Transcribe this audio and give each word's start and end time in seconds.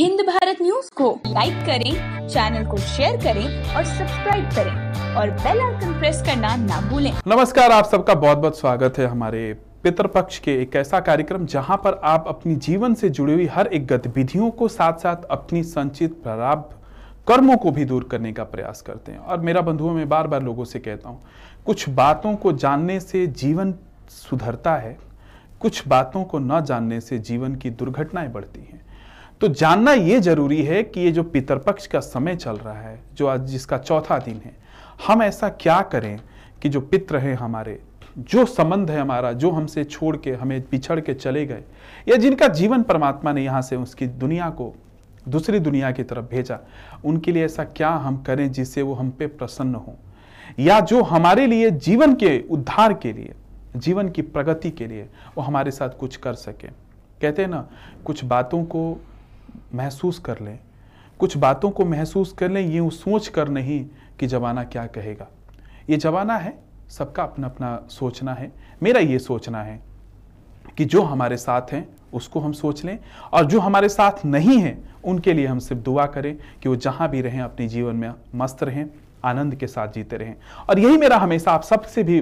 Hind 0.00 0.20
Bharat 0.20 0.58
news 0.62 0.88
को 0.96 1.08
like 1.26 1.54
करें, 1.64 2.28
channel 2.28 2.66
को 2.66 2.76
शेयर 2.76 3.16
करें 3.16 3.74
और 3.74 3.84
सब्सक्राइब 3.84 4.44
करें 4.50 5.16
और 5.16 5.30
बेल 5.32 5.60
आइकन 5.60 5.98
प्रेस 5.98 6.22
करना 6.26 6.54
ना 6.56 6.80
भूलें। 6.90 7.10
नमस्कार, 7.28 7.72
आप 7.72 7.84
सबका 7.84 8.14
बहुत 8.14 8.38
बहुत 8.38 8.58
स्वागत 8.58 8.98
है 8.98 9.06
हमारे 9.06 9.42
पितृपक्ष 9.84 10.38
के 10.38 10.54
एक 10.62 10.76
ऐसा 10.76 11.00
कार्यक्रम 11.00 11.44
जहाँ 11.46 11.76
पर 11.76 12.00
आप 12.04 12.24
अपनी 12.28 12.56
जीवन 12.58 12.94
से 12.94 13.10
जुड़ी 13.10 13.32
हुई 13.32 13.46
हर 13.46 13.66
एक 13.66 13.86
गतिविधियों 13.86 14.50
को 14.50 14.68
साथ 14.68 14.98
साथ 14.98 15.24
अपनी 15.30 15.62
संचित 15.64 16.22
प्रारब्ध 16.22 16.74
कर्मों 17.28 17.56
को 17.56 17.70
भी 17.70 17.84
दूर 17.84 18.08
करने 18.10 18.32
का 18.32 18.44
प्रयास 18.46 18.82
करते 18.82 19.12
हैं। 19.12 19.18
और 19.18 19.40
मेरा 19.40 19.60
बंधुओं, 19.60 19.94
में 19.94 20.08
बार 20.08 20.26
बार 20.26 20.42
लोगों 20.42 20.64
से 20.64 20.78
कहता 20.78 21.08
हूँ, 21.08 21.22
कुछ 21.66 21.88
बातों 21.88 22.36
को 22.36 22.52
जानने 22.54 23.00
से 23.00 23.26
जीवन 23.26 23.74
सुधरता 24.10 24.76
है, 24.76 24.98
कुछ 25.60 25.86
बातों 25.88 26.24
को 26.24 26.38
न 26.38 26.64
जानने 26.64 27.00
से 27.00 27.18
जीवन 27.20 27.54
की 27.54 27.70
दुर्घटनाएँ 27.72 28.32
बढ़ती 28.32 28.60
हैं। 28.60 28.88
तो 29.40 29.48
जानना 29.48 29.92
यह 29.92 30.20
ज़रूरी 30.20 30.62
है 30.62 30.82
कि 30.82 31.00
ये 31.00 31.12
जो 31.12 31.22
पितरपक्ष 31.22 31.86
का 31.86 32.00
समय 32.00 32.36
चल 32.36 32.56
रहा 32.56 32.80
है, 32.80 33.00
जो 33.14 33.26
आज 33.26 33.40
जिसका 33.40 33.78
चौथा 33.78 34.18
दिन 34.18 34.40
है, 34.44 34.56
हम 35.06 35.22
ऐसा 35.22 35.48
क्या 35.48 35.80
करें 35.82 36.20
कि 36.62 36.68
जो 36.68 36.80
पित्र 36.80 37.16
हैं 37.16 37.34
हमारे, 37.34 37.80
जो 38.18 38.46
संबंध 38.46 38.90
है 38.90 39.00
हमारा, 39.00 39.32
जो 39.32 39.50
हमसे 39.50 39.84
छोड़ 39.84 40.16
के, 40.16 40.30
हमें 40.30 40.62
पिछड़ 40.62 41.00
के 41.00 41.14
चले 41.14 41.46
गए, 41.46 41.62
या 42.08 42.16
जिनका 42.16 42.48
जीवन 42.48 42.82
परमात्मा 42.82 43.32
ने 43.32 43.44
यहाँ 43.44 43.62
से 43.62 43.76
उसकी 43.76 44.06
दुनिया 44.06 44.50
को, 44.50 44.74
दूसरी 45.28 45.58
दुनिया 45.58 45.90
की 45.90 46.02
तरफ़ 46.02 46.24
भेजा, 46.24 46.58
उनके 47.04 47.32
लिए 47.32 47.44
ऐसा 47.44 47.64
क्या 47.64 47.90
हम 47.90 48.22
करें 48.22 48.52
जिससे 48.52 48.82
वो 48.82 48.94
हम 48.94 49.10
पे 49.10 49.26
प्रसन्न 49.26 49.74
हो? 49.74 49.96
या 50.58 50.80
जो 50.80 51.02
हमारे 51.02 51.46
लिए 51.46 51.70
जीवन 51.70 52.14
के 52.14 52.44
उद्धार 52.50 52.94
के 52.94 53.12
लिए, 53.12 53.34
जीवन 53.76 54.08
की 54.08 54.22
प्रगति 54.22 54.70
के 54.70 54.86
लिए 54.86 55.02
वो 55.36 55.42
हमारे 55.42 55.70
साथ 55.70 55.88
कुछ 55.88 56.16
कर 56.16 56.34
सके? 56.34 56.68
कहते 57.20 57.42
हैं 57.42 57.48
ना, 57.48 57.68
कुछ 58.04 58.24
बातों 58.24 58.64
को 58.64 59.00
महसूस 59.74 60.18
कर 60.18 60.40
लें। 60.40 60.58
कुछ 61.18 61.36
बातों 61.36 61.70
को 61.70 61.84
महसूस 61.84 62.32
कर 62.32 62.50
लें, 62.50 62.66
ये 62.66 62.90
सोच 62.90 63.28
कर 63.28 63.48
नहीं 63.48 63.86
कि 64.18 64.26
जमाना 64.26 64.64
क्या 64.64 64.86
कहेगा। 64.86 65.28
ये 65.90 65.96
जमाना 65.96 66.36
है, 66.36 66.58
सबका 66.88 67.22
अपना 67.22 67.46
अपना 67.46 67.86
सोचना 67.90 68.34
है। 68.34 68.52
मेरा 68.82 69.00
ये 69.00 69.18
सोचना 69.18 69.62
है 69.62 69.80
कि 70.76 70.84
जो 70.84 71.02
हमारे 71.02 71.36
साथ 71.36 71.62
हैं, 71.72 71.88
उसको 72.12 72.40
हम 72.40 72.52
सोच 72.52 72.84
लें 72.84 72.98
और 73.32 73.46
जो 73.46 73.60
हमारे 73.60 73.88
साथ 73.88 74.24
नहीं 74.24 74.58
हैं, 74.58 74.94
उनके 75.04 75.32
लिए 75.32 75.46
हम 75.46 75.58
सिर्फ़ 75.58 75.82
दुआ 75.82 76.06
करें 76.06 76.38
कि 76.62 76.68
वो 76.68 76.76
जहाँ 76.76 77.08
भी 77.08 77.20
रहें, 77.20 77.40
अपने 77.40 77.68
जीवन 77.68 77.96
में 77.96 78.14
मस्त 78.34 78.62
रहें, 78.62 78.86
आनंद 79.24 79.54
के 79.54 79.66
साथ 79.66 79.88
जीते 79.88 80.16
रहें। 80.16 80.34
और 80.70 80.78
यही 80.78 80.96
मेरा 80.96 81.16
हमेशा 81.16 81.52
आप 81.52 81.62
सबसे 81.62 82.02
भी 82.02 82.20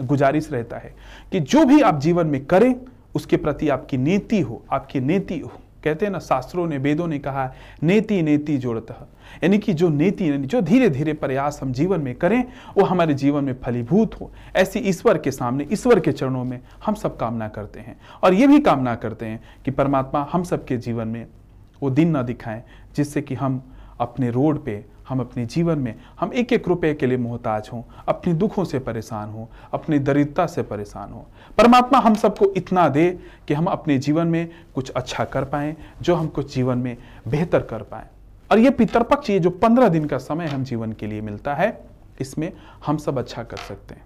गुजारिश 0.00 0.52
रहता 0.52 0.76
है 0.76 0.94
कि 1.32 1.40
जो 1.40 1.64
भी 1.64 1.80
आप 1.80 2.00
जीवन 2.00 2.26
में 2.26 2.44
करें, 2.44 2.76
उसके 3.14 3.36
प्रति 3.36 3.68
आपकी 3.68 3.96
नीति 3.96 4.40
हो, 4.40 4.64
आपकी 4.72 5.00
नीति 5.00 5.38
हो। 5.38 5.52
कहते 5.84 6.06
हैं 6.06 6.12
ना, 6.12 6.18
शास्त्रों 6.18 6.66
ने, 6.66 6.78
वेदों 6.78 7.06
ने 7.06 7.18
कहा 7.18 7.44
है 7.44 7.52
नेति 7.82 8.22
नेति 8.22 8.58
जोड़ता। 8.58 9.08
यानी 9.44 9.58
कि 9.58 9.72
जो 9.72 9.88
नेति 9.88 10.30
जो 10.30 10.60
धीरे 10.60 10.88
धीरे 10.88 11.12
प्रयास 11.12 11.60
हम 11.62 11.72
जीवन 11.72 12.00
में 12.00 12.14
करें, 12.14 12.44
वो 12.76 12.84
हमारे 12.84 13.14
जीवन 13.14 13.44
में 13.44 13.54
फलीभूत 13.64 14.20
हो। 14.20 14.30
ऐसी 14.56 14.78
ईश्वर 14.78 15.18
के 15.18 15.30
सामने, 15.30 15.66
ईश्वर 15.72 16.00
के 16.00 16.12
चरणों 16.12 16.44
में 16.44 16.60
हम 16.86 16.94
सब 16.94 17.16
कामना 17.16 17.48
करते 17.48 17.80
हैं। 17.80 18.00
और 18.22 18.34
ये 18.34 18.46
भी 18.46 18.60
कामना 18.60 18.94
करते 18.94 19.26
हैं 19.26 19.40
कि 19.64 19.70
परमात्मा 19.70 20.28
हम 20.32 20.42
सबके 20.42 20.76
जीवन 20.76 21.08
में 21.08 21.26
वो 21.82 21.90
दिन 21.90 22.10
ना 22.10 22.22
दिखाएँ, 22.22 22.62
जिससे 22.96 23.22
कि 23.22 23.34
हम 23.34 23.62
अपने 24.00 24.30
रोड 24.30 24.64
पे, 24.64 24.84
हम 25.08 25.20
अपने 25.20 25.46
जीवन 25.46 25.78
में, 25.78 25.94
हम 26.20 26.32
एक 26.32 26.52
एक 26.52 26.68
रुपए 26.68 26.94
के 26.94 27.06
लिए 27.06 27.18
मोहताज 27.18 27.70
हों, 27.72 27.82
अपने 28.08 28.34
दुखों 28.34 28.64
से 28.64 28.78
परेशान 28.78 29.30
हों, 29.30 29.46
अपनी 29.72 29.98
दरिद्रता 29.98 30.46
से 30.46 30.62
परेशान 30.62 31.12
हों। 31.12 31.22
परमात्मा 31.58 31.98
हम 31.98 32.14
सबको 32.14 32.52
इतना 32.56 32.88
दे 32.88 33.18
कि 33.48 33.54
हम 33.54 33.64
अपने 33.64 33.98
जीवन 33.98 34.26
में 34.26 34.48
कुछ 34.74 34.90
अच्छा 34.90 35.24
कर 35.24 35.44
पाएँ, 35.44 35.76
जो 36.02 36.14
हम 36.14 36.26
कुछ 36.26 36.54
जीवन 36.54 36.78
में 36.78 36.96
बेहतर 37.28 37.60
कर 37.60 37.82
पाएँ। 37.82 38.06
और 38.50 38.58
ये 38.58 38.70
पितरपक्ष 38.70 39.30
ये 39.30 39.38
जो 39.38 39.50
पंद्रह 39.50 39.88
दिन 39.88 40.04
का 40.04 40.18
समय 40.18 40.46
हम 40.46 40.64
जीवन 40.64 40.92
के 40.92 41.06
लिए 41.06 41.20
मिलता 41.20 41.54
है, 41.54 41.84
इसमें 42.20 42.52
हम 42.86 42.96
सब 42.96 43.18
अच्छा 43.18 43.42
कर 43.42 43.56
सकते 43.56 43.94
हैं। 43.94 44.02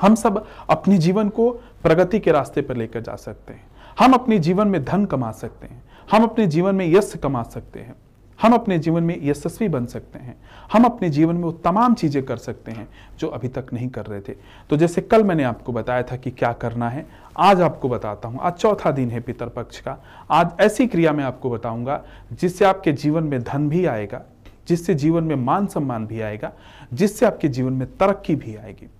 हम 0.00 0.14
सब 0.14 0.46
अपने 0.70 0.98
जीवन 0.98 1.28
को 1.28 1.50
प्रगति 1.82 2.20
के 2.20 2.32
रास्ते 2.32 2.62
पर 2.62 2.76
लेकर 2.76 3.00
जा 3.00 3.16
सकते 3.16 3.52
हैं। 3.52 3.66
हम 3.98 4.12
अपने 4.12 4.38
जीवन 4.38 4.68
में 4.68 4.84
धन 4.84 5.04
कमा 5.04 5.30
सकते 5.30 5.66
हैं। 5.66 5.82
हम 6.10 6.22
अपने 6.22 6.46
जीवन 6.46 6.74
में 6.74 6.86
यश 6.88 7.14
कमा 7.22 7.42
सकते 7.42 7.80
हैं। 7.80 7.94
हम 8.42 8.54
अपने 8.54 8.78
जीवन 8.78 9.02
में 9.02 9.18
यशस्वी 9.22 9.68
बन 9.68 9.86
सकते 9.86 10.18
हैं। 10.18 10.36
हम 10.72 10.84
अपने 10.84 11.08
जीवन 11.10 11.34
में 11.34 11.42
वो 11.42 11.52
तमाम 11.64 11.94
चीज़ें 11.94 12.22
कर 12.24 12.36
सकते 12.36 12.72
हैं 12.72 12.88
जो 13.18 13.28
अभी 13.28 13.48
तक 13.48 13.72
नहीं 13.72 13.88
कर 13.88 14.06
रहे 14.06 14.20
थे। 14.20 14.34
तो 14.70 14.76
जैसे 14.76 15.00
कल 15.00 15.24
मैंने 15.24 15.44
आपको 15.44 15.72
बताया 15.72 16.02
था 16.02 16.16
कि 16.16 16.30
क्या 16.30 16.52
करना 16.52 16.88
है, 16.90 17.06
आज 17.36 17.60
आपको 17.60 17.88
बताता 17.88 18.28
हूँ। 18.28 18.38
आज 18.40 18.52
चौथा 18.52 18.90
दिन 18.90 19.10
है 19.10 19.20
पितरपक्ष 19.20 19.80
का। 19.80 19.96
आज 20.30 20.50
ऐसी 20.60 20.86
क्रिया 20.86 21.12
मैं 21.12 21.24
आपको 21.24 21.50
बताऊँगा 21.50 22.02
जिससे 22.32 22.64
आपके 22.64 22.92
जीवन 22.92 23.24
में 23.24 23.42
धन 23.42 23.68
भी 23.68 23.84
आएगा, 23.86 24.22
जिससे 24.68 24.94
जीवन 24.94 25.24
में 25.24 25.36
मान 25.36 25.66
सम्मान 25.66 26.06
भी 26.06 26.20
आएगा, 26.20 26.52
जिससे 26.94 27.26
आपके 27.26 27.48
जीवन 27.48 27.72
में 27.72 27.86
तरक्की 27.96 28.34
भी 28.34 28.56
आएगी। 28.56 28.90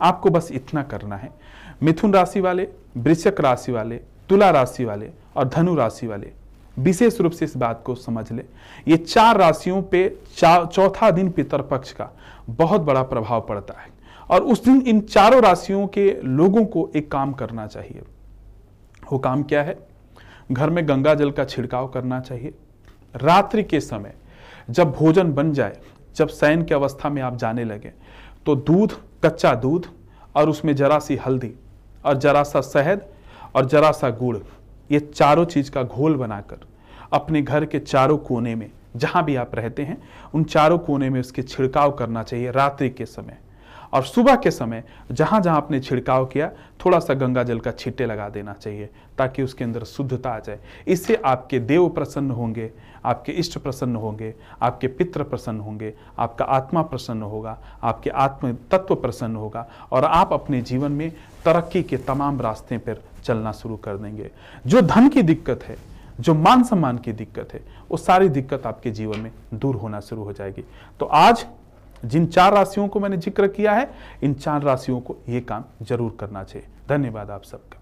आपको 0.00 0.30
बस 0.30 0.48
इतना 0.52 0.82
करना 0.82 1.16
है। 1.16 1.30
मिथुन 1.82 2.12
राशि 2.14 2.40
वाले, 2.40 2.68
वृश्चिक 2.96 3.40
राशि 3.40 3.72
वाले, 3.72 4.00
तुला 4.28 4.50
राशि 4.50 4.84
वाले 4.84 5.10
और 5.36 5.48
धनु 5.48 5.74
राशि 5.74 6.06
वाले 6.06 6.32
विशेष 6.78 7.20
रूप 7.20 7.32
से 7.32 7.44
इस 7.44 7.56
बात 7.56 7.82
को 7.84 7.94
समझ 7.94 8.30
ले। 8.32 8.44
ये 8.88 8.96
चार 8.96 9.36
राशियों 9.36 9.82
पे 9.82 10.08
चौथा 10.38 11.10
दिन 11.10 11.30
पितरपक्ष 11.30 11.92
का 11.92 12.08
बहुत 12.48 12.80
बड़ा 12.80 13.02
प्रभाव 13.02 13.40
पड़ता 13.40 13.80
है। 13.80 13.88
और 14.30 14.42
उस 14.42 14.64
दिन 14.64 14.80
इन 14.80 15.00
चारों 15.00 15.42
राशियों 15.42 15.86
के 15.86 16.10
लोगों 16.24 16.64
को 16.64 16.90
एक 16.96 17.10
काम 17.10 17.32
करना 17.32 17.66
चाहिए। 17.66 18.02
वो 19.12 19.18
काम 19.18 19.42
क्या 19.42 19.62
है? 19.62 19.78
घर 20.52 20.70
में 20.70 20.86
गंगा 20.88 21.14
जल 21.14 21.30
का 21.30 21.44
छिड़काव 21.44 21.88
करना 21.88 22.20
चाहिए। 22.20 22.54
रात्रि 23.14 23.62
के 23.62 23.80
समय 23.80 24.14
जब 24.70 24.90
भोजन 24.92 25.32
बन 25.32 25.52
जाए, 25.52 25.78
जब 26.16 26.28
सैन 26.28 26.62
की 26.62 26.74
अवस्था 26.74 27.08
में 27.08 27.22
आप 27.22 27.36
जाने 27.36 27.64
लगे 27.64 27.92
तो 28.46 28.54
दूध, 28.56 28.92
कच्चा 29.24 29.54
दूध 29.54 29.86
और 30.36 30.48
उसमें 30.48 30.74
जरा 30.76 30.98
सी 30.98 31.16
हल्दी 31.16 31.52
और 32.04 32.16
जरा 32.16 32.42
सा 32.42 32.60
शहद 32.60 33.06
और 33.54 33.66
जरा 33.66 33.90
सा 33.92 34.10
गुड़ 34.10 34.36
ये 34.90 35.00
चारों 35.00 35.44
चीज़ 35.44 35.70
का 35.70 35.82
घोल 35.82 36.16
बनाकर 36.16 36.66
अपने 37.12 37.42
घर 37.42 37.64
के 37.64 37.78
चारों 37.78 38.18
कोने 38.18 38.54
में, 38.54 38.70
जहाँ 38.96 39.24
भी 39.24 39.36
आप 39.36 39.54
रहते 39.54 39.82
हैं, 39.82 40.02
उन 40.34 40.44
चारों 40.44 40.78
कोने 40.78 41.10
में 41.10 41.20
उसके 41.20 41.42
छिड़काव 41.42 41.92
करना 41.92 42.22
चाहिए 42.22 42.50
रात्रि 42.50 42.90
के 42.90 43.06
समय। 43.06 43.38
और 43.96 44.04
सुबह 44.04 44.36
के 44.36 44.50
समय 44.50 44.82
जहाँ 45.10 45.40
जहाँ 45.40 45.56
आपने 45.56 45.80
छिड़काव 45.80 46.24
किया 46.26 46.50
थोड़ा 46.84 46.98
सा 46.98 47.14
गंगा 47.14 47.42
जल 47.42 47.60
का 47.60 47.70
छिट्टे 47.70 48.06
लगा 48.06 48.28
देना 48.28 48.52
चाहिए, 48.52 48.88
ताकि 49.18 49.42
उसके 49.42 49.64
अंदर 49.64 49.84
शुद्धता 49.84 50.30
आ 50.30 50.38
जाए। 50.38 50.58
इससे 50.86 51.14
आपके 51.14 51.58
देव 51.60 51.88
प्रसन्न 51.88 52.30
होंगे, 52.30 52.70
आपके 53.04 53.32
इष्ट 53.32 53.58
प्रसन्न 53.58 53.96
होंगे, 53.96 54.34
आपके 54.62 54.88
पित्र 54.88 55.22
प्रसन्न 55.22 55.60
होंगे, 55.60 55.92
आपका 56.18 56.44
आत्मा 56.44 56.82
प्रसन्न 56.82 57.22
होगा, 57.22 57.58
आपके 57.82 58.10
आत्म 58.10 58.52
तत्व 58.70 58.94
प्रसन्न 58.94 59.36
होगा, 59.36 59.66
और 59.92 60.04
आप 60.04 60.32
अपने 60.32 60.62
जीवन 60.62 60.92
में 60.92 61.10
तरक्की 61.44 61.82
के 61.82 61.96
तमाम 61.96 62.40
रास्ते 62.40 62.78
पर 62.78 63.02
चलना 63.24 63.52
शुरू 63.52 63.76
कर 63.76 63.96
देंगे। 63.96 64.30
जो 64.66 64.80
धन 64.80 65.08
की 65.08 65.22
दिक्कत 65.22 65.64
है, 65.64 65.76
जो 66.20 66.34
मान 66.34 66.62
सम्मान 66.62 66.98
की 66.98 67.12
दिक्कत 67.12 67.54
है, 67.54 67.60
वो 67.90 67.96
सारी 67.96 68.28
दिक्कत 68.28 68.66
आपके 68.66 68.90
जीवन 68.90 69.20
में 69.20 69.32
दूर 69.54 69.76
होना 69.76 70.00
शुरू 70.00 70.24
हो 70.24 70.32
जाएगी। 70.32 70.64
तो 71.00 71.06
आज 71.06 71.46
जिन 72.06 72.26
चार 72.26 72.54
राशियों 72.54 72.86
को 72.88 73.00
मैंने 73.00 73.16
ज़िक्र 73.16 73.48
किया 73.48 73.72
है, 73.72 73.88
इन 74.22 74.34
चार 74.34 74.62
राशियों 74.62 75.00
को 75.00 75.16
ये 75.28 75.40
काम 75.40 75.64
ज़रूर 75.82 76.16
करना 76.20 76.44
चाहिए। 76.44 76.68
धन्यवाद 76.88 77.30
आप 77.30 77.42
सबका। 77.42 77.75